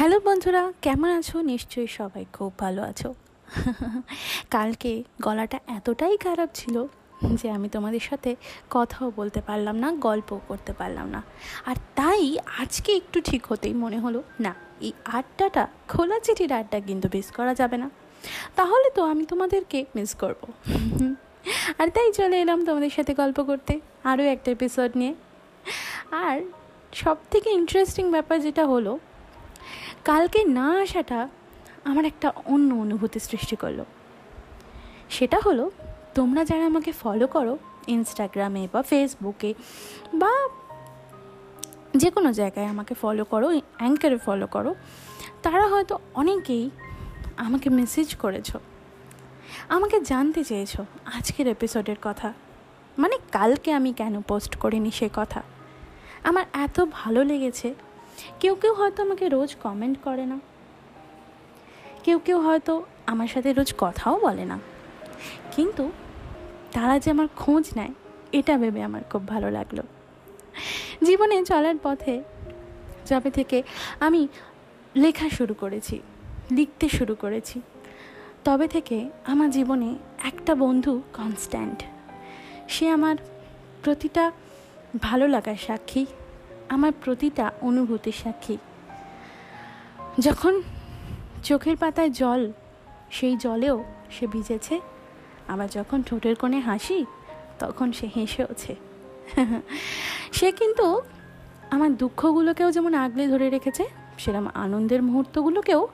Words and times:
Hello 0.00 0.18
বন্ধুরা, 0.20 0.62
কেমন 0.82 1.08
আছো? 1.18 1.36
নিশ্চয়ই 1.40 1.90
সবাই 1.98 2.24
খুব 2.32 2.52
ভালো 2.58 2.80
আছো। 2.82 3.08
কালকে 4.50 4.92
গলাটা 5.22 5.58
এতটাই 5.76 6.16
খারাপ 6.16 6.50
ছিল 6.54 6.86
যে 7.34 7.46
আমি 7.50 7.68
তোমাদের 7.68 8.00
সাথে 8.00 8.36
কথাও 8.70 9.12
বলতে 9.16 9.40
পারলাম 9.40 9.76
না, 9.76 9.88
গল্পও 9.92 10.40
করতে 10.48 10.72
পারলাম 10.72 11.06
না। 11.08 11.22
আর 11.66 11.76
তাই 11.94 12.38
আজকে 12.60 12.90
একটু 12.96 13.18
ঠিক 13.20 13.42
হতেই 13.46 13.74
মনে 13.74 13.98
হলো, 13.98 14.22
না, 14.40 14.54
এই 14.80 14.92
আড্ডাটা, 15.18 15.64
খোলা 15.88 16.18
চিঠির 16.20 16.52
আড্ডা 16.52 16.80
কিন্তু 16.80 17.08
মিস 17.14 17.28
করা 17.30 17.52
যাবে 17.54 17.76
না। 17.76 17.90
তাহলে 18.56 18.88
তো 18.96 19.00
আমি 19.04 19.24
তোমাদেরকে 19.24 19.84
মিস 19.94 20.14
করব। 20.14 20.42
আর 21.78 21.88
তাই 21.88 22.12
চলে 22.12 22.36
এলাম 22.40 22.58
তোমাদের 22.64 22.90
সাথে 22.90 23.12
গল্প 23.14 23.38
করতে, 23.42 23.80
আরও 24.04 24.22
একটা 24.34 24.48
এপিসোড 24.50 24.90
নিয়ে। 25.00 25.14
আর 26.26 26.36
সব 26.92 27.16
থেকে 27.30 27.48
ইন্টারেস্টিং 27.50 28.04
ব্যাপার 28.10 28.40
যেটা 28.40 28.66
হলো 28.66 28.98
কালকে 30.04 30.40
না 30.58 30.66
আসাটা 30.80 31.20
আমার 31.84 32.04
একটা 32.04 32.28
অন্য 32.44 32.70
অনুভূতি 32.74 33.18
সৃষ্টি 33.20 33.56
করল। 33.56 33.80
সেটা 35.10 35.38
হলো, 35.46 35.64
তোমরা 36.14 36.44
যারা 36.44 36.64
আমাকে 36.66 36.92
ফলো 36.92 37.26
করো 37.26 37.54
ইনস্টাগ্রামে 37.86 38.68
বা 38.72 38.80
ফেসবুকে 38.82 39.50
বা 40.14 40.32
যে 41.96 42.08
কোনো 42.10 42.32
জায়গায় 42.32 42.66
আমাকে 42.66 42.94
ফলো 42.94 43.24
করো 43.24 43.48
অ্যাঙ্কারে 43.78 44.18
ফলো 44.18 44.46
করো, 44.46 44.74
তারা 45.42 45.66
হয়তো 45.66 45.94
অনেকেই 46.14 46.64
আমাকে 47.36 47.68
মেসেজ 47.70 48.08
করেছ, 48.14 48.56
আমাকে 49.68 49.96
জানতে 50.00 50.40
চেয়েছ 50.44 50.80
আজকের 51.16 51.46
এপিসোডের 51.48 51.98
কথা। 52.02 52.32
মানে 52.98 53.16
কালকে 53.32 53.72
আমি 53.72 53.90
কেন 53.92 54.14
পোস্ট 54.20 54.52
করিনি 54.56 54.90
সে 54.90 55.08
কথা? 55.14 55.42
আমার 56.24 56.44
এত 56.52 56.76
ভালো 56.92 57.20
লেগেছে 57.24 57.74
কেউ 58.40 58.54
কেউ 58.54 58.74
হয়তো 58.74 59.02
আমাকে 59.02 59.28
রোজ 59.28 59.56
কমেন্ট 59.62 59.98
করে 60.02 60.26
না। 60.26 60.40
কেউ 62.04 62.18
কেউ 62.18 62.40
হয়তো 62.40 62.84
আমার 63.06 63.28
সাথে 63.28 63.52
রোজ 63.52 63.74
কথাও 63.78 64.20
বলে 64.20 64.44
না। 64.44 64.58
কিন্তু 65.56 65.90
তারা 66.72 66.98
যে 66.98 67.10
আমার 67.10 67.28
খোঁজ 67.36 67.70
নেয়, 67.76 67.94
এটা 68.32 68.58
ভেবে 68.58 68.82
আমার 68.82 69.02
খুব 69.10 69.28
ভালো 69.28 69.50
লাগল। 69.50 69.82
জীবনে 71.02 71.44
চলার 71.44 71.74
পথে 71.82 72.22
যবে 73.06 73.30
থেকে 73.30 73.62
আমি 74.00 74.28
লেখা 74.96 75.28
শুরু 75.28 75.54
করেছি, 75.54 76.00
লিখতে 76.50 76.88
শুরু 76.88 77.14
করেছি, 77.14 77.60
তবে 78.44 78.68
থেকে 78.68 79.10
আমার 79.26 79.50
জীবনে 79.50 79.94
একটা 80.24 80.54
বন্ধু 80.54 81.02
কনস্ট্যান্ট 81.12 81.82
সে 82.68 82.88
আমার 82.88 83.16
প্রতিটা 83.82 84.32
ভালো 85.02 85.28
লাগার 85.28 85.54
সাক্ষী 85.66 86.06
আমার 86.70 86.92
প্রতিটা 87.04 87.46
অনুভূতির 87.60 88.16
সাক্ষী। 88.22 88.56
যখন 90.18 90.54
চোখের 91.42 91.76
পাতায় 91.76 92.10
জল, 92.10 92.52
সেই 93.10 93.36
জলেও 93.36 93.76
সে 94.10 94.26
ভিজেছে। 94.26 94.80
আবার 95.48 95.68
যখন 95.68 96.02
ঠোঁটের 96.02 96.36
কোণে 96.36 96.58
হাসি, 96.58 96.98
তখন 97.58 97.92
সে 97.92 98.06
হেসেওছে। 98.16 98.72
সে 100.32 100.48
কিন্তু 100.52 100.86
আমার 101.70 101.90
দুঃখগুলোকেও 101.96 102.68
যেমন 102.70 102.92
আগলে 102.94 103.24
ধরে 103.28 103.46
রেখেছে 103.50 103.84
সেরকম 104.18 104.46
আনন্দের 104.54 105.02
মুহূর্তগুলোকেও 105.02 105.88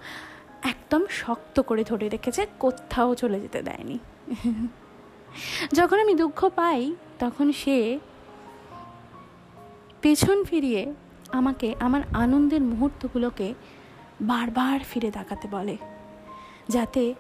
একদম 0.62 1.02
শক্ত 1.10 1.56
করে 1.60 1.82
ধরে 1.84 2.06
রেখেছে, 2.08 2.42
কোথাও 2.58 3.10
চলে 3.14 3.38
যেতে 3.41 3.60
দেয়নি। 3.62 3.97
যখন 5.72 5.98
আমি 6.00 6.14
দুঃখ 6.14 6.41
পাই, 6.48 6.80
তখন 7.19 7.47
সে 7.52 7.98
পেছন 10.06 10.44
ফিরিয়ে 10.44 10.94
আমাকে 11.32 11.74
আমার 11.80 12.02
আনন্দের 12.12 12.60
মুহূর্তগুলোকে 12.60 13.54
বারবার 14.20 14.80
ফিরে 14.90 15.10
তাকাতে 15.10 15.48
বলে, 15.48 15.76
যাতে 16.68 17.14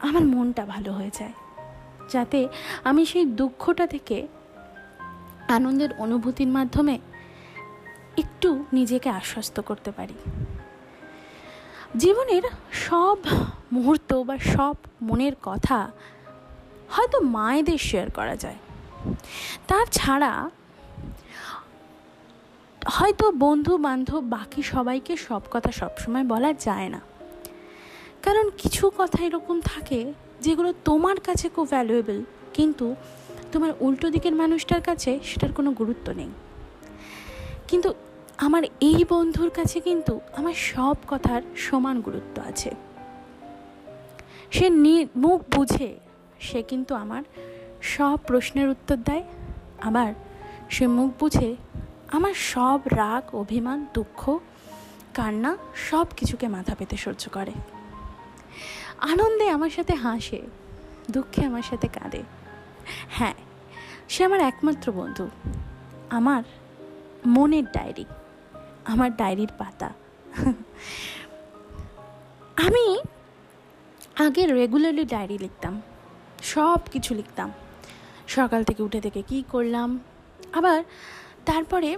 আমার 0.00 0.24
মনটা 0.24 0.64
ভালো 0.66 0.92
হয়ে 0.92 1.10
যায়, 1.18 1.32
যাতে 2.12 2.48
আমি 2.84 3.06
সেই 3.06 3.24
দুঃখটা 3.24 3.86
থেকে 3.86 4.26
আনন্দের 5.48 5.90
অনুভূতির 5.98 6.48
মাধ্যমে 6.48 6.98
একটু 8.16 8.64
নিজেকে 8.72 9.08
আশ্বস্ত 9.10 9.60
করতে 9.60 9.90
পারি। 9.90 10.16
জীবনের 11.96 12.44
সব 12.72 13.18
মুহূর্ত 13.72 14.14
বা 14.14 14.38
সব 14.38 14.76
মনের 15.02 15.34
কথা 15.42 15.78
হয়তো 16.90 17.20
মায়েদের 17.20 17.78
শেয়ার 17.78 18.10
করা 18.10 18.36
যায়। 18.36 18.58
তার 19.68 19.86
ছাড়া 19.92 20.50
হয়তো 22.90 23.30
বন্ধু 23.30 23.76
বান্ধব 23.76 24.20
বাকি 24.20 24.62
সবাইকে 24.62 25.16
সব 25.16 25.40
কথা 25.50 25.72
সবসময় 25.72 26.24
বলা 26.24 26.52
যায় 26.52 26.88
না। 26.88 27.00
কারণ 28.22 28.50
কিছু 28.58 28.90
কথা 28.98 29.24
এরকম 29.24 29.60
থাকে 29.60 30.12
যেগুলো 30.40 30.74
তোমার 30.84 31.20
কাছে 31.20 31.48
খুব 31.48 31.68
ভ্যালুয়েবল 31.68 32.24
কিন্তু 32.54 32.94
তোমার 33.52 33.70
উল্টো 33.80 34.10
দিকের 34.10 34.34
মানুষটার 34.34 34.80
কাছে 34.80 35.20
সেটার 35.24 35.52
কোনো 35.52 35.72
গুরুত্ব 35.72 36.12
নেই। 36.12 36.28
কিন্তু 37.68 37.94
আমার 38.38 38.62
এই 38.80 39.04
বন্ধুর 39.08 39.50
কাছে 39.50 39.80
কিন্তু 39.80 40.20
আমার 40.36 40.54
সব 40.54 40.96
কথার 41.08 41.42
সমান 41.56 42.00
গুরুত্ব 42.00 42.42
আছে। 42.42 42.70
সে 44.50 44.70
মুখ 45.16 45.42
বুঝে 45.56 45.94
সে 46.40 46.62
কিন্তু 46.62 46.94
আমার 46.94 47.22
সব 47.82 48.18
প্রশ্নের 48.26 48.68
উত্তর 48.68 48.96
দেয়, 48.96 49.24
আবার 49.82 50.14
সে 50.70 50.86
মুখ 50.86 51.10
বুঝে 51.18 51.56
আমার 52.12 52.34
সব 52.34 52.80
রাগ, 52.86 53.34
অভিমান, 53.34 53.86
দুঃখ, 53.94 54.38
কান্না 55.14 55.56
সব 55.74 56.06
কিছুকে 56.16 56.48
মাথা 56.48 56.74
পেতে 56.74 56.96
সহ্য 56.96 57.28
করে। 57.32 57.52
আনন্দে 58.98 59.48
আমার 59.48 59.70
সাথে 59.70 59.94
হাসে, 59.94 60.42
দুঃখে 61.10 61.44
আমার 61.44 61.62
সাথে 61.62 61.88
কাঁদে। 61.88 62.22
হ্যাঁ 63.08 63.34
সে 64.08 64.24
আমার 64.24 64.40
একমাত্র 64.40 64.92
বন্ধু। 64.92 65.28
আমার 66.10 66.42
মনের 67.26 67.64
ডায়েরি, 67.64 68.04
আমার 68.84 69.16
ডায়েরির 69.16 69.48
পাতা। 69.58 69.92
আমি 72.56 72.98
আগে 74.18 74.46
রেগুলারলি 74.46 75.04
ডায়েরি 75.04 75.38
লিখতাম 75.38 75.82
সব 76.42 76.78
কিছু 76.92 77.14
লিখতাম। 77.14 77.52
সকাল 78.28 78.64
থেকে 78.64 78.82
উঠে 78.82 79.00
থেকে 79.00 79.22
কী 79.22 79.44
করলাম, 79.48 79.98
আবার 80.52 80.84
তারপরে 81.46 81.96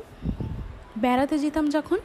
বেড়াতে 0.97 1.38
যেতাম 1.38 1.70
যখন, 1.70 1.98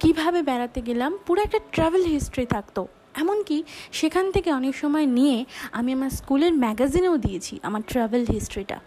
কীভাবে 0.00 0.42
বেড়াতে 0.42 0.80
গেলাম, 0.82 1.18
পুরো 1.26 1.42
একটা 1.42 1.60
ট্রাভেল 1.72 2.04
হিস্ট্রি 2.04 2.46
থাকতো। 2.46 2.86
এমনকি 3.14 3.56
সেখান 3.92 4.32
থেকে 4.32 4.52
অনেক 4.52 4.74
সময় 4.76 5.06
নিয়ে 5.06 5.44
আমি 5.72 5.92
আমার 5.92 6.10
স্কুলের 6.10 6.52
ম্যাগাজিনেও 6.52 7.16
দিয়েছি 7.16 7.60
আমার 7.62 7.82
ট্রাভেল 7.86 8.26
হিস্ট্রিটা 8.26 8.78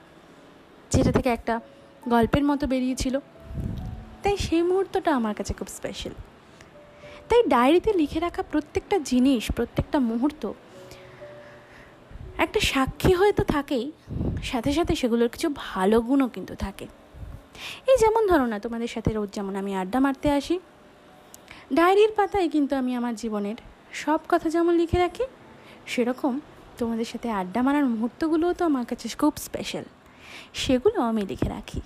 যেটা 0.91 1.11
থেকে 1.11 1.29
একটা 1.29 1.59
গল্পের 2.07 2.43
মতো 2.43 2.67
বেরিয়েছিল। 2.67 3.19
তাই 4.23 4.37
সেই 4.37 4.61
মুহূর্তটা 4.61 5.15
আমার 5.15 5.33
কাছে 5.35 5.53
খুব 5.53 5.67
স্পেশাল 5.67 6.13
তাই 7.29 7.41
ডায়েরিতে 7.47 7.93
লিখে 7.93 8.19
রাখা 8.19 8.41
প্রত্যেকটা 8.51 8.99
জিনিস, 8.99 9.43
প্রত্যেকটা 9.51 9.99
মুহূর্ত, 9.99 10.43
একটা 12.37 12.59
সাক্ষী 12.59 13.13
হয়ে 13.13 13.33
তো 13.33 13.43
থাকেই, 13.43 13.91
সাথে 14.43 14.71
সাথে 14.73 14.95
সেগুলোর 14.95 15.29
কিছু 15.29 15.47
ভালো 15.55 15.97
গুণও 16.01 16.27
কিন্তু 16.27 16.55
থাকে। 16.55 16.87
এই 17.91 17.97
যেমন 18.03 18.23
ধরো 18.31 18.45
না, 18.51 18.57
তোমাদের 18.65 18.89
সাথে 18.95 19.09
রোজ 19.17 19.29
যেমন 19.37 19.53
আমি 19.61 19.71
আড্ডা 19.81 19.99
মারতে 20.05 20.27
আসি, 20.39 20.55
ডায়েরির 21.77 22.11
পাতায় 22.17 22.47
কিন্তু 22.53 22.73
আমি 22.81 22.91
আমার 22.99 23.13
জীবনের 23.21 23.57
সব 24.03 24.19
কথা 24.31 24.47
যেমন 24.55 24.73
লিখে 24.81 24.99
রাখি, 25.05 25.25
সেরকম 25.91 26.33
তোমাদের 26.79 27.07
সাথে 27.11 27.27
আড্ডা 27.41 27.61
মারার 27.65 27.85
মুহূর্তগুলোও 27.93 28.53
তো 28.59 28.63
আমার 28.69 28.85
কাছে 28.89 29.05
খুব 29.21 29.33
স্পেশাল 29.47 29.85
সেগুলো 30.53 30.99
আমি 31.09 31.21
লিখে 31.31 31.49
রাখি। 31.49 31.81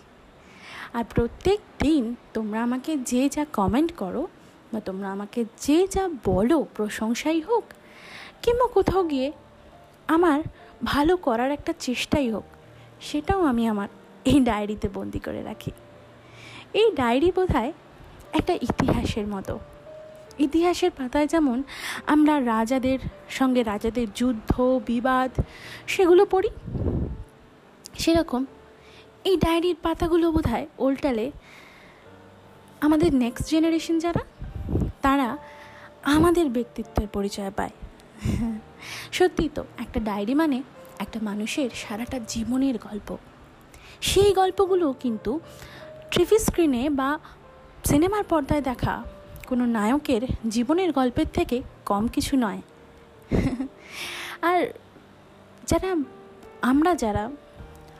আর 0.98 1.04
প্রত্যেক 1.16 1.60
দিন 1.84 2.04
তোমরা 2.34 2.60
আমাকে 2.68 2.92
যে 3.12 3.24
যা 3.36 3.44
কমেন্ট 3.54 3.92
করো, 4.02 4.24
বা 4.72 4.80
তোমরা 4.80 5.08
আমাকে 5.16 5.40
যে 5.66 5.80
যা 5.94 6.04
বলো, 6.24 6.58
প্রশংসাই 6.78 7.40
হোক, 7.42 7.66
কিংবা 8.44 8.68
কোথাও 8.68 9.04
গিয়ে 9.04 9.28
আমার 10.16 10.40
ভালো 10.84 11.14
করার 11.18 11.52
একটা 11.58 11.74
চেষ্টাই 11.80 12.28
হোক, 12.32 12.46
সেটাও 13.02 13.42
আমি 13.52 13.64
আমার 13.68 13.90
এই 14.30 14.40
ডায়েরিতে 14.40 14.88
বন্দি 14.94 15.20
করে 15.20 15.42
রাখি। 15.44 15.72
এই 16.74 16.88
ডায়েরি 16.96 17.32
বোধ 17.36 17.54
একটা 18.34 18.54
ইতিহাসের 18.54 19.28
মতো। 19.28 19.60
ইতিহাসের 20.40 20.92
পাতায় 20.92 21.28
যেমন 21.28 21.64
আমরা 22.06 22.34
রাজাদের 22.46 23.00
সঙ্গে 23.30 23.62
রাজাদের 23.64 24.08
যুদ্ধ, 24.16 24.52
বিবাদ 24.86 25.32
সেগুলো 25.88 26.24
পড়ি, 26.26 26.50
সেরকম 28.00 28.46
এই 29.24 29.38
ডায়েরির 29.38 29.78
পাতাগুলো 29.84 30.32
বোধ 30.32 30.48
হয় 30.48 30.68
ওল্টালে 30.78 31.32
আমাদের 32.82 33.10
নেক্সট 33.16 33.46
জেনারেশন 33.50 34.00
যারা, 34.00 34.24
তারা 35.02 35.38
আমাদের 36.16 36.46
ব্যক্তিত্বের 36.50 37.08
পরিচয় 37.08 37.52
পায়। 37.52 37.74
সত্যি 39.12 39.50
তো, 39.56 39.64
একটা 39.78 40.00
ডায়েরি 40.00 40.34
মানে 40.34 40.58
একটা 41.00 41.20
মানুষের 41.22 41.70
সারাটা 41.74 42.18
জীবনের 42.28 42.78
গল্প। 42.78 43.10
সেই 44.02 44.34
গল্পগুলো 44.34 44.94
কিন্তু 45.00 45.40
টিভি 46.12 46.40
স্ক্রিনে 46.40 46.90
বা 46.90 47.20
সিনেমার 47.86 48.24
পর্দায় 48.24 48.62
দেখা 48.62 49.04
কোনো 49.48 49.66
নায়কের 49.66 50.22
জীবনের 50.50 50.92
গল্পের 50.92 51.26
থেকে 51.34 51.62
কম 51.86 52.08
কিছু 52.08 52.38
নয়। 52.38 52.62
আর 54.42 54.66
যারা, 55.68 55.96
আমরা 56.62 56.96
যারা 56.96 57.30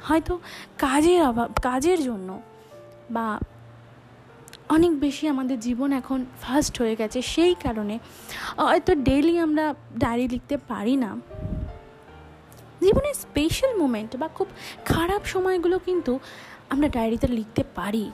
হয়তো 0.04 0.40
কাজের 0.78 1.24
অভাব, 1.24 1.52
কাজের 1.62 2.04
জন্য 2.04 2.42
বা 3.12 3.40
অনেক 4.70 5.00
বেশি 5.00 5.28
আমাদের 5.28 5.60
জীবন 5.60 5.94
এখন 5.94 6.26
ফাস্ট 6.42 6.82
হয়ে 6.82 6.96
গেছে 6.96 7.22
সেই 7.22 7.56
কারণে 7.64 8.00
হয়তো 8.58 8.96
ডেলি 8.96 9.40
আমরা 9.40 9.76
ডায়েরি 9.98 10.28
লিখতে 10.28 10.58
পারি 10.58 10.96
না। 10.96 11.22
জীবনের 12.84 13.14
স্পেশাল 13.14 13.78
মোমেন্ট 13.78 14.16
বা 14.16 14.28
খুব 14.28 14.48
খারাপ 14.86 15.26
সময়গুলো 15.26 15.80
কিন্তু 15.80 16.20
আমরা 16.70 16.88
ডায়েরিতে 16.88 17.28
লিখতে 17.28 17.64
পারি। 17.76 18.12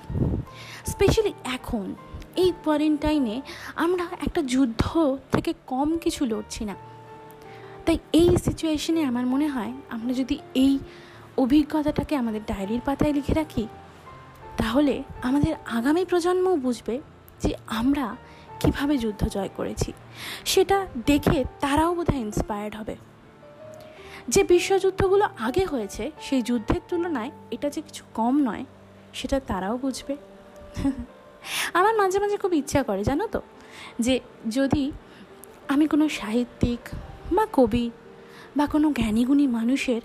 স্পেশালি 0.85 1.33
এখন, 1.43 1.95
এই 2.35 2.53
কোয়ারেন্টাইনে 2.63 3.41
আমরা 3.75 4.03
একটা 4.21 4.41
যুদ্ধ 4.41 4.83
থেকে 5.31 5.53
কম 5.67 5.97
কিছু 5.97 6.25
লড়ছি 6.25 6.65
না। 6.65 6.75
তাই 7.85 7.97
এই 8.13 8.37
সিচুয়েশনে 8.37 9.03
আমার 9.03 9.25
মনে 9.25 9.47
হয় 9.47 9.73
আমরা 9.89 10.13
যদি 10.13 10.39
এই 10.53 10.79
অভিজ্ঞতাটাকে 11.37 12.15
আমাদের 12.15 12.41
ডায়েরির 12.47 12.81
পাতায় 12.85 13.13
লিখে 13.13 13.33
রাখি, 13.33 13.67
তাহলে 14.57 15.03
আমাদের 15.21 15.55
আগামী 15.65 16.05
প্রজন্মও 16.05 16.55
বুঝবে 16.55 17.01
যে 17.41 17.53
আমরা 17.67 18.15
কীভাবে 18.59 18.97
যুদ্ধ 18.97 19.27
জয় 19.27 19.49
করেছি। 19.55 19.93
সেটা 20.45 20.87
দেখে 21.05 21.43
তারাও 21.59 21.95
বোধহয় 21.95 22.19
ইন্সপায়ার্ড 22.19 22.75
হবে। 22.75 22.95
যে 24.27 24.43
বিশ্বযুদ্ধগুলো 24.43 25.29
আগে 25.39 25.65
হয়েছে, 25.65 26.11
সেই 26.21 26.41
যুদ্ধের 26.41 26.81
তুলনায় 26.87 27.31
এটা 27.51 27.69
যে 27.69 27.81
কিছু 27.81 28.03
কম 28.13 28.41
নয়, 28.41 28.65
সেটা 29.13 29.39
তারাও 29.39 29.77
বুঝবে। 29.77 30.17
আমার 31.73 31.95
মাঝে 31.95 32.19
মাঝে 32.19 32.37
খুব 32.37 32.53
ইচ্ছা 32.53 32.83
করে, 32.83 33.03
জানো 33.03 33.27
তো, 33.27 33.41
যে 33.99 34.19
যদি 34.49 34.91
আমি 35.67 35.87
কোনো 35.87 36.09
সাহিত্যিক 36.09 36.79
বা 37.33 37.47
কবি 37.53 37.89
বা 38.57 38.67
কোনো 38.67 38.91
জ্ঞানীগুণী 38.91 39.47
মানুষের 39.47 40.01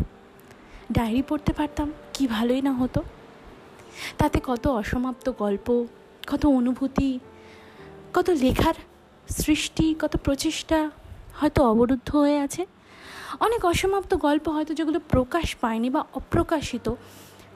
ডায়েরি 0.93 1.23
পড়তে 1.29 1.53
পারতাম, 1.53 1.93
কি 2.15 2.27
ভালোই 2.27 2.63
না 2.63 2.73
হতো? 2.73 3.03
তাতে 4.19 4.41
কত 4.45 4.67
অসমাপ্ত 4.67 5.33
গল্প, 5.39 5.87
কত 6.29 6.47
অনুভূতি, 6.47 7.19
কত 8.15 8.31
লেখার 8.31 8.75
সৃষ্টি, 9.29 9.95
কত 10.01 10.17
প্রচেষ্টা 10.17 10.91
হয়তো 11.35 11.65
অবরুদ্ধ 11.65 12.17
হয়ে 12.17 12.39
আছে। 12.39 12.67
অনেক 13.41 13.65
অসমাপ্ত 13.65 14.15
গল্প 14.15 14.49
হয়তো 14.49 14.75
যেগুলো 14.75 15.01
প্রকাশ 15.09 15.55
পায়নি 15.55 15.91
বা 15.91 16.05
অপ্রকাশিত, 16.15 16.95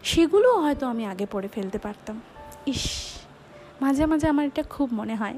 সেগুলোও 0.02 0.60
হয়তো 0.60 0.86
আমি 0.86 1.06
আগে 1.06 1.26
পড়ে 1.30 1.48
ফেলতে 1.48 1.78
পারতাম। 1.78 2.20
ইস, 2.66 2.84
মাঝে 3.80 4.06
মাঝে 4.06 4.28
আমার 4.28 4.46
এটা 4.46 4.62
খুব 4.62 4.94
মনে 4.94 5.14
হয়। 5.14 5.34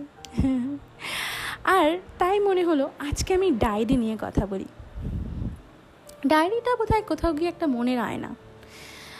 আর 1.64 1.98
তাই 2.19 2.40
মনে 2.40 2.64
হলো, 2.64 2.90
আজকে 2.98 3.34
আমি 3.34 3.50
ডায়েরি 3.50 3.96
নিয়ে 3.96 4.16
কথা 4.20 4.46
বলি। 4.46 4.64
ডায়েরিটা 6.26 6.76
বোধহয় 6.76 7.02
কোথাও 7.02 7.32
গিয়ে 7.32 7.48
একটা 7.48 7.66
মনের 7.66 8.00
আয়না। 8.00 8.34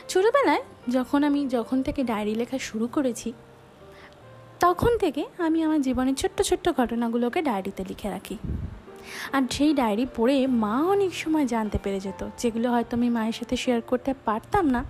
ছোটোবেলায় 0.09 0.63
যখন 0.89 1.25
আমি 1.25 1.49
যখন 1.49 1.83
থেকে 1.83 2.05
ডায়েরি 2.05 2.35
লেখা 2.35 2.59
শুরু 2.59 2.87
করেছি, 2.87 3.33
তখন 4.61 4.99
থেকে 4.99 5.25
আমি 5.39 5.63
আমার 5.63 5.83
জীবনের 5.83 6.15
ছোট্ট 6.15 6.43
ছোট্ট 6.43 6.69
ঘটনাগুলোকে 6.69 7.43
ডায়েরিতে 7.43 7.85
লিখে 7.89 8.11
রাখি। 8.11 8.39
আর 9.33 9.43
সেই 9.51 9.73
ডায়েরি 9.75 10.07
পড়ে 10.17 10.37
মা 10.47 10.75
অনেক 10.95 11.13
সময় 11.15 11.47
জানতে 11.55 11.79
পেরে 11.85 12.01
যেত, 12.01 12.21
যেগুলো 12.41 12.69
হয়তো 12.71 12.93
আমি 12.97 13.09
মায়ের 13.11 13.33
সাথে 13.33 13.57
শেয়ার 13.57 13.81
করতে 13.91 14.13
পারতাম 14.25 14.65
না, 14.71 14.81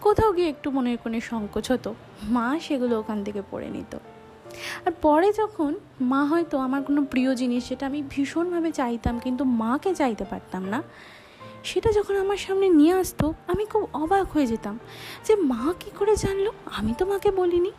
কোথাও 0.00 0.30
গিয়ে 0.36 0.48
একটু 0.48 0.68
মনের 0.70 0.98
কোণে 1.02 1.20
সংকোচ 1.20 1.66
হতো, 1.72 1.90
মা 2.36 2.46
সেগুলো 2.60 2.94
ওখান 3.00 3.18
থেকে 3.24 3.42
পড়ে 3.50 3.68
নিত। 3.70 3.92
আর 4.86 4.92
পরে 5.02 5.28
যখন 5.32 5.70
মা 6.00 6.20
হয়তো 6.24 6.56
আমার 6.58 6.80
কোনো 6.82 7.00
প্রিয় 7.02 7.30
জিনিস 7.34 7.62
যেটা 7.68 7.84
আমি 7.86 8.00
ভীষণভাবে 8.12 8.70
চাইতাম 8.72 9.14
কিন্তু 9.18 9.42
মাকে 9.62 9.90
চাইতে 9.94 10.24
পারতাম 10.24 10.62
না, 10.64 10.82
সেটা 11.64 11.90
যখন 11.92 12.14
আমার 12.16 12.36
সামনে 12.36 12.66
নিয়ে 12.68 12.94
আসতো, 12.94 13.26
আমি 13.46 13.64
খুব 13.66 13.82
অবাক 13.92 14.26
হয়ে 14.32 14.46
যেতাম 14.46 14.78
যে 15.26 15.32
মা 15.52 15.64
কী 15.80 15.90
করে 15.98 16.14
জানলো? 16.16 16.50
আমি 16.78 16.92
তো 16.98 17.02
মাকে 17.06 17.30
বলিনি। 17.30 17.72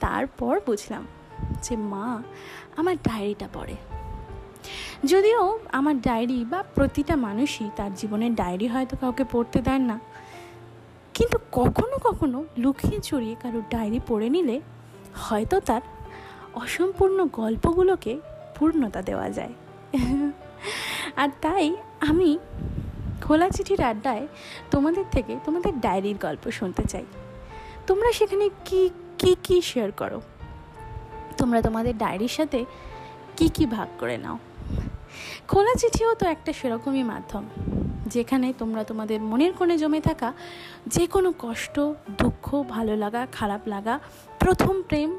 তারপর 0.00 0.54
বুঝলাম 0.66 1.04
যে 1.62 1.74
মা 1.92 2.22
আমার 2.76 2.94
ডায়েরিটা 2.96 3.48
পড়ে। 3.52 3.76
যদিও 5.04 5.58
আমার 5.72 6.00
ডায়েরি 6.00 6.44
বা 6.44 6.64
প্রতিটা 6.74 7.16
মানুষই 7.16 7.70
তার 7.76 7.94
জীবনের 7.94 8.34
ডায়েরি 8.34 8.66
হয়তো 8.66 8.96
কাউকে 8.96 9.24
পড়তে 9.32 9.60
দেন 9.60 9.82
না। 9.82 10.00
কিন্তু 11.14 11.38
কখনো 11.52 11.98
কখনো 11.98 12.44
লুকিয়ে 12.58 13.00
চড়িয়ে 13.00 13.36
কারোর 13.42 13.62
ডায়েরি 13.70 14.00
পড়ে 14.06 14.28
নিলে 14.28 14.60
হয়তো 15.14 15.60
তার 15.60 15.80
অসম্পূর্ণ 16.54 17.26
গল্পগুলোকে 17.26 18.20
পূর্ণতা 18.58 19.02
দেওয়া 19.02 19.30
যায়। 19.30 19.52
আর 21.16 21.28
তাই 21.40 21.76
আমি 22.00 22.38
খোলা 23.22 23.50
চিঠির 23.50 23.82
আড্ডায় 23.82 24.26
তোমাদের 24.70 25.04
থেকে 25.10 25.36
তোমাদের 25.44 25.80
ডায়েরির 25.80 26.16
গল্প 26.20 26.50
শুনতে 26.50 26.84
চাই। 26.84 27.04
তোমরা 27.86 28.12
সেখানে 28.12 28.50
কি 28.64 28.90
কি 29.18 29.36
কি 29.42 29.60
শেয়ার 29.60 29.92
করো? 29.92 30.20
তোমরা 31.38 31.62
তোমাদের 31.62 31.98
ডায়েরির 31.98 32.28
সাথে 32.28 32.64
কি 33.36 33.48
কি 33.48 33.66
ভাগ 33.66 33.88
করে 33.98 34.16
নাও? 34.16 34.38
খোলা 35.50 35.74
চিঠিও 35.80 36.10
তো 36.20 36.24
একটা 36.34 36.50
সেরকমই 36.58 37.04
মাধ্যম, 37.12 37.44
যেখানে 38.14 38.46
তোমরা 38.60 38.82
তোমাদের 38.90 39.18
মনের 39.30 39.52
কোণে 39.58 39.76
জমে 39.82 40.00
থাকা 40.08 40.28
যে 40.94 41.04
কোনো 41.14 41.30
কষ্ট, 41.44 41.76
দুঃখ, 42.20 42.46
ভালো 42.74 42.94
লাগা, 43.02 43.22
খারাপ 43.38 43.62
লাগা, 43.74 43.94
প্রথম 44.42 44.74
প্রেম, 44.88 45.10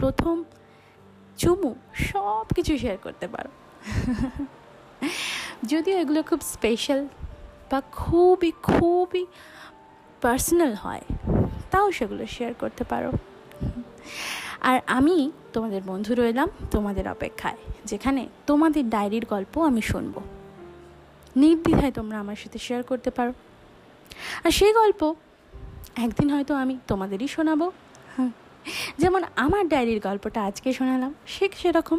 প্রথম 0.00 0.36
চুমু 1.40 1.70
সব 2.08 2.46
কিছু 2.56 2.72
শেয়ার 2.82 2.98
করতে 3.06 3.26
পারো। 3.34 3.50
যদিও 5.70 5.96
এগুলো 6.02 6.20
খুব 6.28 6.40
স্পেশাল 6.54 7.00
বা 7.70 7.78
খুবই 8.00 8.50
খুবই 8.68 9.24
পার্সোনাল 10.24 10.72
হয়, 10.84 11.04
তাও 11.72 11.86
সেগুলো 11.98 12.24
শেয়ার 12.36 12.52
করতে 12.62 12.84
পারো। 12.92 13.10
আর 14.70 14.78
আমি 14.98 15.16
তোমাদের 15.52 15.82
বন্ধু 15.86 16.12
রইলাম 16.14 16.48
তোমাদের 16.70 17.06
অপেক্ষায়, 17.08 17.58
যেখানে 17.84 18.22
তোমাদের 18.46 18.84
ডায়েরির 18.90 19.26
গল্প 19.26 19.54
আমি 19.70 19.82
শুনব। 19.90 20.14
নির্দ্বিধায় 21.36 21.92
তোমরা 21.92 22.16
আমার 22.22 22.38
সাথে 22.42 22.58
শেয়ার 22.66 22.82
করতে 22.82 23.10
পারো। 23.10 23.32
আর 24.44 24.50
সেই 24.58 24.72
গল্প 24.72 25.00
একদিন 25.96 26.28
হয়তো 26.34 26.52
আমি 26.54 26.74
তোমাদেরই 26.88 27.28
শোনাবো। 27.28 27.66
যেমন 28.98 29.22
আমার 29.36 29.62
ডায়েরির 29.68 30.00
গল্পটা 30.00 30.40
আজকে 30.44 30.68
শোনালাম, 30.72 31.12
সে 31.26 31.44
সেরকম? 31.62 31.98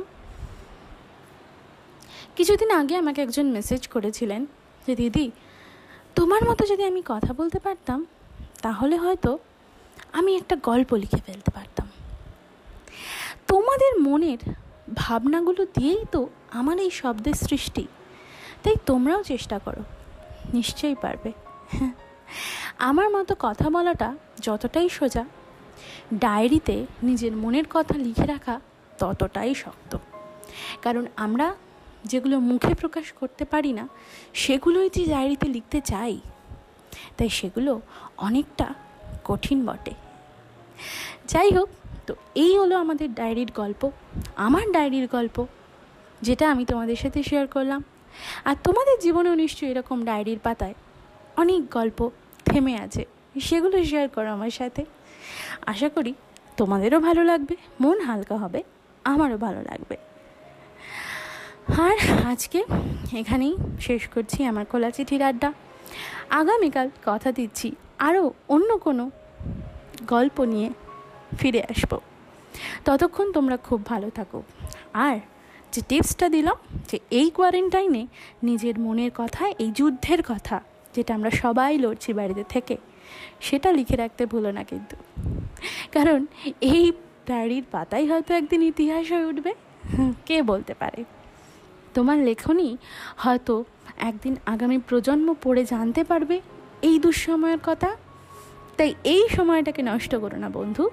কিছুদিন 2.35 2.69
আগে 2.71 2.95
আমাকে 3.01 3.19
একজন 3.21 3.45
মেসেজ 3.51 3.81
করেছিলেন 3.87 4.41
যে, 4.85 4.93
দিদি, 4.95 5.25
তোমার 6.15 6.41
মতো 6.49 6.63
যদি 6.71 6.83
আমি 6.91 7.01
কথা 7.05 7.31
বলতে 7.33 7.59
পারতাম, 7.59 7.99
তাহলে 8.61 8.95
হয়তো 8.97 9.31
আমি 10.11 10.31
একটা 10.35 10.55
গল্প 10.69 10.89
লিখে 10.93 11.21
ফেলতে 11.25 11.51
পারতাম। 11.51 11.84
মনের 14.05 14.41
ভাবনাগুলো 14.93 15.61
দিয়েই 15.65 16.03
তো 16.11 16.21
আমার 16.51 16.77
এই 16.85 16.91
শব্দের 16.91 17.35
সৃষ্টি। 17.47 17.83
তাই 18.63 18.75
তোমরাও 18.85 19.21
চেষ্টা 19.23 19.57
করো। 19.65 19.83
নিশ্চয়ই 20.53 20.97
পারবে। 21.01 21.31
আমার 22.79 23.07
মতো 23.09 23.33
কথা 23.39 23.67
বলাটা 23.69 24.09
যতটাই 24.39 24.87
সোজা, 24.89 25.23
ডায়েরিতে 26.13 26.75
নিজের 27.03 27.33
মনের 27.35 27.67
কথা 27.69 27.95
লিখে 27.97 28.25
রাখা 28.25 28.55
ততটাই 28.99 29.53
শক্ত। 29.63 29.91
কারণ 30.81 31.03
আমরা 31.15 31.47
যেগুলো 32.05 32.35
মুখে 32.49 32.73
প্রকাশ 32.73 33.07
করতে 33.11 33.43
পারি 33.45 33.71
না, 33.73 33.85
সেগুলোই 34.33 34.89
যে 34.93 35.03
ডায়েরিতে 35.05 35.47
লিখতে 35.47 35.79
চাই, 35.81 36.15
তাই 37.17 37.29
সেগুলো 37.29 37.71
অনেকটা 38.17 38.67
কঠিন 39.23 39.59
বটে। 39.65 39.93
যাই 41.27 41.49
হোক 41.51 41.69
তো 42.07 42.13
এই 42.43 42.51
হলো 42.57 42.75
আমাদের 42.83 43.09
ডায়েরির 43.19 43.51
গল্প, 43.61 43.81
আমার 44.47 44.65
ডায়েরির 44.75 45.07
গল্প, 45.15 45.37
যেটা 46.27 46.45
আমি 46.53 46.63
তোমাদের 46.71 46.97
সাথে 47.03 47.19
শেয়ার 47.29 47.47
করলাম। 47.47 47.81
আর 48.49 48.55
তোমাদের 48.63 48.97
জীবনেও 49.05 49.35
নিশ্চয়ই 49.43 49.69
এরকম 49.73 49.97
ডায়েরির 50.09 50.39
পাতায় 50.39 50.75
অনেক 51.41 51.61
গল্প 51.77 51.99
থেমে 52.47 52.75
আছে, 52.85 53.03
সেগুলো 53.47 53.77
শেয়ার 53.91 54.07
করো 54.15 54.29
আমার 54.37 54.53
সাথে। 54.59 54.81
আশা 55.65 55.89
করি 55.89 56.11
তোমাদেরও 56.59 56.99
ভালো 57.07 57.21
লাগবে, 57.23 57.55
মন 57.83 57.97
হালকা 58.07 58.35
হবে, 58.43 58.59
আমারও 59.11 59.37
ভালো 59.45 59.61
লাগবে। 59.69 59.95
আর 61.85 61.97
আজকে 62.31 62.59
এখানেই 63.21 63.53
শেষ 63.87 64.03
করছি 64.13 64.39
আমার 64.51 64.65
খোলা 64.71 64.89
চিঠির 64.95 65.21
আড্ডা। 65.29 65.49
আগামীকাল 66.41 66.87
কথা 67.05 67.29
দিচ্ছি 67.31 67.67
আরও 68.07 68.23
অন্য 68.55 68.69
কোনো 68.85 69.03
গল্প 70.13 70.37
নিয়ে। 70.53 70.69
ফিরে 71.37 71.61
আসব। 71.63 71.99
ততক্ষণ 72.85 73.31
তোমরা 73.31 73.57
খুব 73.57 73.85
ভালো 73.85 74.09
থাকো। 74.09 74.43
আর 74.93 75.19
যে 75.71 75.81
টিপসটা 75.89 76.29
দিলাম, 76.29 76.55
যে 76.91 76.99
এই 77.11 77.29
কোয়ারেন্টাইনে 77.29 78.07
নিজের 78.43 78.79
মনের 78.79 79.11
কথা, 79.15 79.49
এই 79.59 79.71
যুদ্ধের 79.71 80.23
কথা, 80.23 80.61
যেটা 80.95 81.15
আমরা 81.15 81.29
সবাই 81.29 81.77
লড়ছি 81.77 82.13
বাড়িতে 82.13 82.43
থেকে, 82.49 82.77
সেটা 83.41 83.71
লিখে 83.71 83.95
রাখতে 83.95 84.25
ভুলো 84.25 84.51
না 84.51 84.63
কিন্তু। 84.63 84.95
কারণ 85.91 86.25
এই 86.61 86.91
ডায়েরির 87.27 87.63
পাতাই 87.71 88.07
হয়তো 88.07 88.33
একদিন 88.33 88.61
ইতিহাস 88.61 89.11
হয়ে 89.11 89.25
উঠবে, 89.25 89.53
কে 90.25 90.41
বলতে 90.41 90.73
পারে? 90.73 91.03
তোমার 91.93 92.17
লেখনী 92.17 92.77
হয়তো 93.17 93.63
একদিন 93.97 94.35
আগামী 94.45 94.77
প্রজন্ম 94.77 95.35
পড়ে 95.43 95.65
জানতে 95.65 96.03
পারবে 96.03 96.41
এই 96.81 96.99
দুঃসময়ের 96.99 97.57
কথা 97.63 97.95
তাই 98.77 98.95
এই 99.03 99.27
সময়টাকে 99.29 99.81
নষ্ট 99.81 100.15
করো 100.15 100.37
না, 100.37 100.49
বন্ধু। 100.49 100.89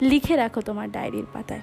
লিখে 0.00 0.36
রাখো 0.36 0.60
তোমার 0.60 0.90
ডায়েরির 0.90 1.26
পাতায়। 1.32 1.60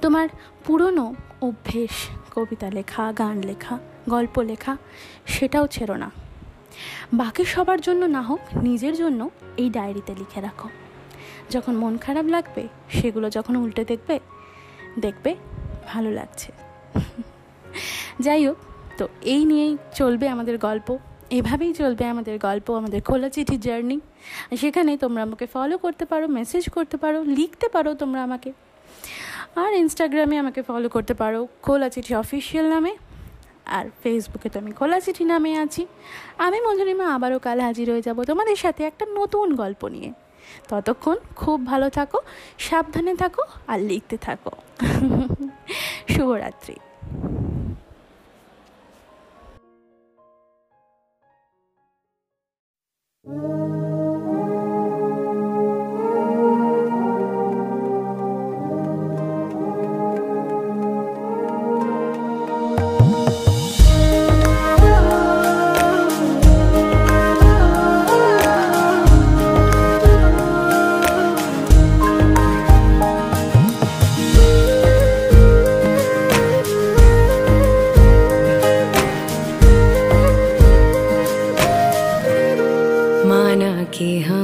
তোমার 0.00 0.28
পুরনো 0.64 1.14
অভ্যেস, 1.42 2.08
কবিতা 2.34 2.70
লেখা, 2.70 3.12
গান 3.12 3.40
লেখা, 3.40 3.78
গল্প 4.08 4.38
লেখা, 4.38 4.76
সেটাও 5.26 5.66
ছেড়ো 5.66 5.96
না। 5.96 6.10
বাকি 7.12 7.44
সবার 7.44 7.80
জন্য 7.80 8.04
না 8.04 8.22
হোক, 8.22 8.40
নিজের 8.62 8.96
জন্য 8.96 9.30
এই 9.56 9.70
ডায়েরিতে 9.70 10.14
লিখে 10.14 10.40
রাখো। 10.40 10.68
যখন 11.50 11.76
মন 11.76 11.98
খারাপ 11.98 12.24
লাগবে, 12.26 12.68
সেগুলো 12.90 13.30
যখন 13.30 13.56
উল্টে 13.56 13.84
দেখবে 13.84 14.20
দেখবে 14.98 15.34
ভালো 15.88 16.10
লাগছে। 16.10 16.52
যাই 18.20 18.46
হোক, 18.46 18.56
তো 18.98 19.08
এই 19.22 19.44
নিয়েই 19.44 19.76
চলবে 19.94 20.28
আমাদের 20.28 20.58
গল্প। 20.58 20.98
এভাবেই 21.30 21.74
চলবে 21.74 22.06
আমাদের 22.06 22.38
গল্প, 22.38 22.70
আমাদের 22.70 23.02
খোলা 23.02 23.28
চিঠি 23.28 23.58
জার্নি। 23.58 24.00
সেখানে 24.60 24.96
তোমরা 24.96 25.22
আমাকে 25.22 25.46
ফলো 25.46 25.78
করতে 25.78 26.04
পারো 26.04 26.28
মেসেজ 26.28 26.68
করতে 26.68 26.96
পারো, 26.96 27.22
লিখতে 27.22 27.68
পারো 27.68 27.94
তোমরা 27.94 28.22
আমাকে। 28.22 28.52
আর 29.56 29.72
ইনস্টাগ্রামে 29.72 30.38
আমাকে 30.38 30.62
ফলো 30.62 30.88
করতে 30.88 31.14
পারো 31.14 31.48
খোলা 31.62 31.88
চিঠি 31.88 32.14
অফিসিয়াল 32.14 32.68
নামে। 32.68 32.96
আর 33.66 33.86
ফেসবুকে 34.02 34.48
তো 34.48 34.58
আমি 34.58 34.72
খোলা 34.72 35.00
চিঠি 35.00 35.24
নামে 35.24 35.58
আছি। 35.58 35.86
আমি 36.38 36.60
মধুরিমা 36.60 37.14
আবারও 37.14 37.38
কাল 37.38 37.60
হাজির 37.60 37.90
হয়ে 37.90 38.02
যাব 38.02 38.24
তোমাদের 38.24 38.56
সাথে 38.56 38.84
একটা 38.84 39.06
নতুন 39.06 39.56
গল্প 39.56 39.88
নিয়ে। 39.88 40.12
ততক্ষণ 40.68 41.16
খুব 41.36 41.66
ভালো 41.66 41.90
থাকো, 41.90 42.18
সাবধানে 42.58 43.16
থাকো 43.16 43.42
আর 43.66 43.80
লিখতে 43.80 44.16
থাকো। 44.16 44.50
শুভরাত্রি। 46.08 46.74
Música 53.26 54.13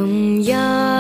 dòng 0.01 0.45
gió 0.45 1.00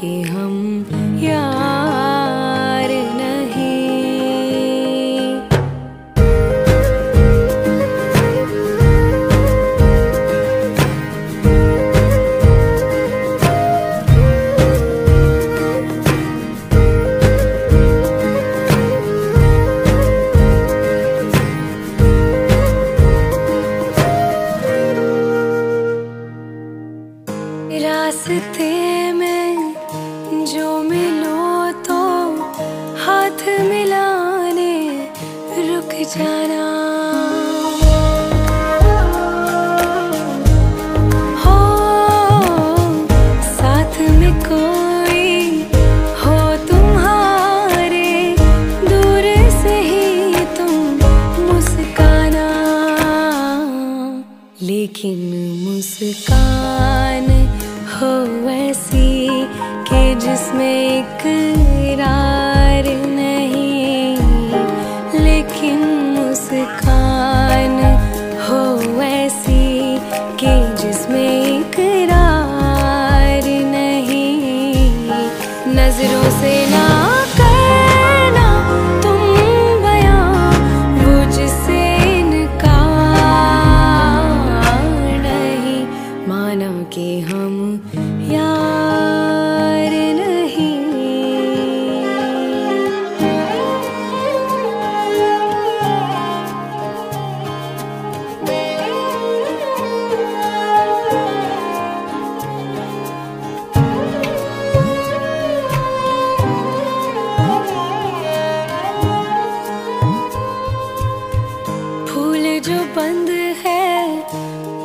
कि 0.00 0.22
हम 0.22 0.54
यार 1.22 2.88
नहीं। 3.18 3.60
रास्ते 27.82 29.12
में 29.12 29.39
जो 30.50 30.82
मिलो 30.82 31.72
तो 31.86 31.96
हाथ 33.02 33.42
मिलाने 33.68 34.74
रुक 35.66 35.92
जाना। 36.12 36.64
हो, 41.42 41.58
साथ 43.50 44.00
में 44.18 44.34
तुम्हारे, 46.70 48.10
दूर 48.88 49.30
से 49.60 49.76
ही 49.90 50.34
तुम 50.56 50.72
मुस्काना। 51.46 52.48
लेकिन 54.62 55.18
मुस्कान 55.64 57.30
हो 57.94 58.12
वैसी 58.46 59.09
जिसमें 60.22 60.78
इकरार 60.98 62.86
नहीं, 63.14 64.16
लेकिन 65.24 65.78
मुस्कान 66.16 67.78
हो 68.46 68.62
ऐसी 69.02 69.68
कि 70.42 70.54
जिसमें 70.82 71.32
इकरार 71.58 73.46
नहीं। 73.74 74.34
नज़रों 75.76 76.28
से 76.40 76.54
ना 76.70 76.88
के 86.92 87.10
हम 87.20 87.49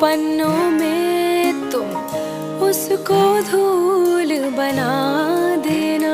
पन्नों 0.06 0.72
में 0.72 1.70
तुम 1.72 1.88
उसको 2.66 3.22
धूल 3.42 4.32
बना 4.58 4.90
देना। 5.66 6.12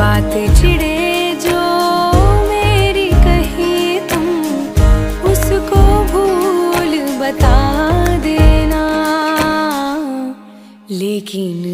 बात 0.00 0.32
चिड़े 0.58 0.98
जो 1.44 1.62
मेरी 2.48 3.08
कही 3.26 4.00
तुम 4.10 4.26
उसको 5.30 5.82
भूल 6.12 6.98
बता 7.22 7.56
देना। 8.26 8.82
लेकिन 10.90 11.69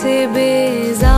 से 0.00 0.14
बेजा 0.34 1.15